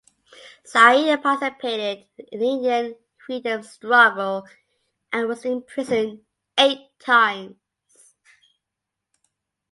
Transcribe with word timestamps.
Saeed 0.65 1.21
participated 1.21 2.07
in 2.17 2.39
the 2.39 2.45
Indian 2.49 2.95
freedom 3.23 3.61
struggle 3.61 4.47
and 5.13 5.27
was 5.27 5.45
imprisoned 5.45 6.25
eight 6.57 6.87
times. 6.97 8.15